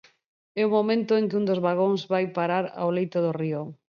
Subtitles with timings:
[0.61, 3.61] É o momento en que un dos vagóns vai parar ao leito do río.